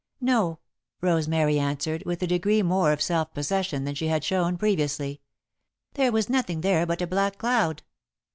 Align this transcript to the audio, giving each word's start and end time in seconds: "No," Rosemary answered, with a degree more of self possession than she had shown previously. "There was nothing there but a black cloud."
"No," 0.19 0.57
Rosemary 1.01 1.59
answered, 1.59 2.01
with 2.07 2.23
a 2.23 2.25
degree 2.25 2.63
more 2.63 2.91
of 2.91 3.03
self 3.03 3.31
possession 3.35 3.83
than 3.83 3.93
she 3.93 4.07
had 4.07 4.23
shown 4.23 4.57
previously. 4.57 5.21
"There 5.93 6.11
was 6.11 6.27
nothing 6.27 6.61
there 6.61 6.87
but 6.87 7.03
a 7.03 7.05
black 7.05 7.37
cloud." 7.37 7.83